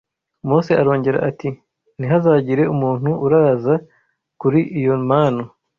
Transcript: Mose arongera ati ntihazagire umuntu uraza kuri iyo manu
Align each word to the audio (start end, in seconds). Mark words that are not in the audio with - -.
Mose 0.47 0.71
arongera 0.81 1.19
ati 1.29 1.49
ntihazagire 1.97 2.63
umuntu 2.73 3.09
uraza 3.25 3.73
kuri 4.41 4.59
iyo 4.79 4.95
manu 5.07 5.43